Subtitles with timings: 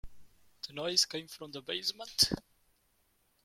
[0.65, 2.31] The noise came from the basement.